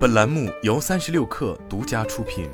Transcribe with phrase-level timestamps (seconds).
[0.00, 2.48] 本栏目由三十六氪独家出品。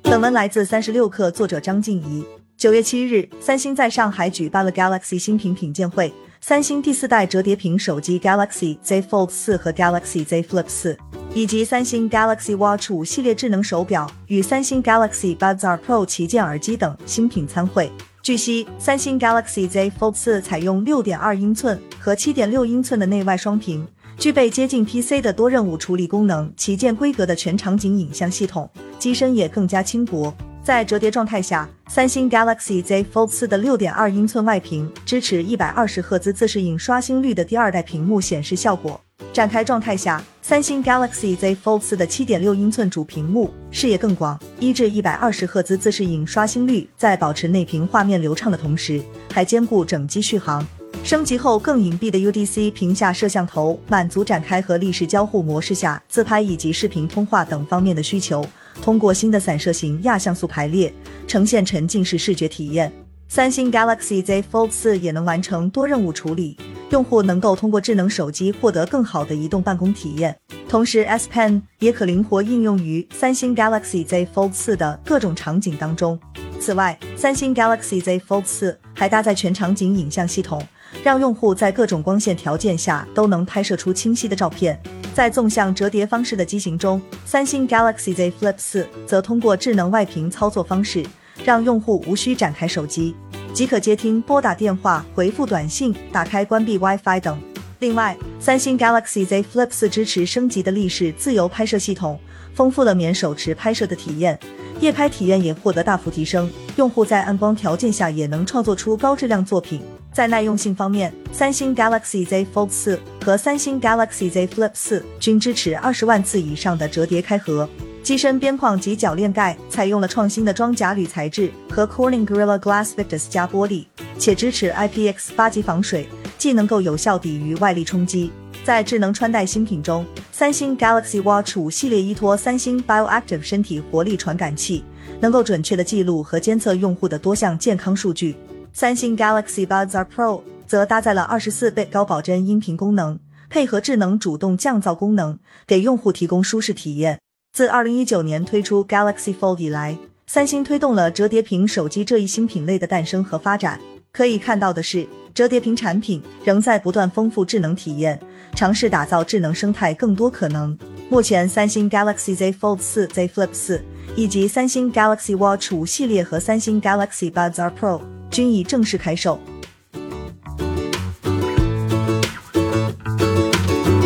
[0.00, 2.24] 本文来自三十六氪，作者张静怡。
[2.56, 6.10] 九月七日，三星在上海举办了 Galaxy 新品品鉴会。
[6.40, 10.96] 三星第四代折叠屏手机 Galaxy Z Fold 四和 Galaxy Z Flip 四，
[11.34, 17.92] 以及三星 Galaxy Watch 五系列智能手表与三星 Galaxy Buds R Pro 旗舰耳机等新品参会。
[18.22, 23.84] 据悉，三星 Galaxy Z Fold 四采用六点二英寸和七点六英寸的内外双屏，
[24.16, 30.32] 具备接近 PC 的多任务处理功能，旗舰规格的全场景影像系统，机身也更加轻薄。
[30.62, 39.00] 在折叠状态下，三星 Galaxy Z Fold 四的六点二英寸外屏支持一百二十赫兹自适应刷新率的第二代屏幕显示效果。
[39.32, 50.66] 展开状态下，三星 Galaxy Z Fold 四的七点六英寸主屏幕视野更广，一至一百二十赫兹自适应刷新率，在保持内屏画面流畅的同时，还兼顾整机续航。
[51.02, 58.46] 升级后更隐蔽的 UDC 屏下摄像头，满足展开和立式交互模式下自拍以及视频通话等方面的需求。
[58.82, 60.92] 通过新的散射型亚像素排列，
[61.26, 62.92] 呈现沉浸式视觉体验。
[63.28, 66.58] 三星 Galaxy Z Fold 四也能完成多任务处理。
[66.92, 70.36] 用户能够通过智能手机获得更好的移动办公体验，
[70.68, 76.20] 同时 S Pen 也可灵活应用于三星 Galaxy Z Fold 四的各种场景当中。
[76.60, 80.62] 此外，三星 Galaxy Z Fold 四还搭载全场景影像系统，
[81.02, 84.78] 让用户在各种光线条件下都能拍摄出清晰的照片。
[85.14, 91.02] 在纵向折叠方式的机型中，三星 Galaxy Z Flip 四则通过智能外屏操作方式，
[91.42, 93.16] 让用户无需展开手机。
[93.54, 97.38] 即可接听、拨打电话、回复短信、打开、关闭 WiFi 等。
[97.80, 102.18] 另外，三星 Galaxy Z Flip 四支持升级的立式自由拍摄系统，
[102.54, 104.38] 丰富了免手持拍摄的体验，
[104.80, 106.50] 夜拍体验也获得大幅提升。
[106.76, 109.82] 用户在暗光条件下也能创作出高质量作品。
[110.12, 117.68] 在耐用性方面，三星 Galaxy Z Fold 四和三星 Galaxy Z Flip 四均支持二十万次以上的折叠开合。
[118.02, 123.86] 机身边框及铰链盖采用了创新的装甲铝材质和 Corning Gorilla Glass Victus 加玻璃，
[124.18, 128.32] 且支持 IPX 八级防水，既能够有效抵御外力冲击。
[128.64, 134.84] 在智能穿戴新品中，三星 Galaxy Watch 五系列依托三星 Bioactive 身体活力传感器，
[135.20, 138.36] 能够准确的记录和监测用户的多项健康数据。
[138.72, 147.20] 三星 Galaxy Buds R Pro 则搭载了二十四倍高保真音频功能，配合智能主动降噪功能，给用户提供舒适体验。
[147.52, 149.94] 自二零一九年推出 Galaxy Fold 以来，
[150.26, 153.78] 三星推动了折叠屏手机这一新品类的诞生和发展。
[154.10, 158.18] 可以看到的是，折叠屏产品仍在不断丰富智能体验，
[158.54, 160.74] 尝试打造智能生态更多可能。
[161.10, 163.84] 目前，三星 Galaxy Z Fold 四、Z Flip 四
[164.16, 169.38] 以及三星 Galaxy Watch 五系列和三星 Galaxy Buds R Pro 均已正式开售。